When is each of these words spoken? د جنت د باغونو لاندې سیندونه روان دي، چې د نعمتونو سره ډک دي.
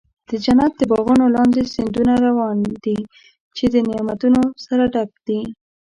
د 0.29 0.31
جنت 0.45 0.71
د 0.77 0.81
باغونو 0.91 1.25
لاندې 1.35 1.61
سیندونه 1.73 2.13
روان 2.25 2.57
دي، 2.83 2.97
چې 3.55 3.65
د 3.73 3.75
نعمتونو 3.89 4.41
سره 4.65 4.83
ډک 4.93 5.11
دي. 5.27 5.39